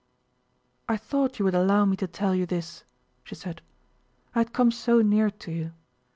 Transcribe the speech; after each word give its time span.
"I 0.89 0.97
thought 0.97 1.37
you 1.37 1.45
would 1.45 1.53
allow 1.53 1.85
me 1.85 1.95
to 1.97 2.07
tell 2.07 2.33
you 2.33 2.47
this," 2.47 2.83
she 3.23 3.35
said. 3.35 3.61
"I 4.33 4.39
had 4.39 4.51
come 4.51 4.71
so 4.71 5.03
near 5.03 5.29
to 5.29 5.51
you... 5.51 5.73